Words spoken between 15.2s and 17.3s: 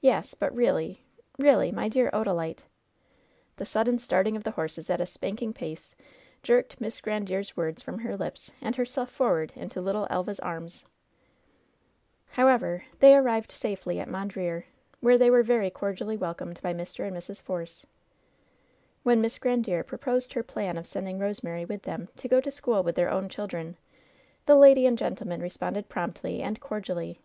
were very cordially welcomed by Mr. and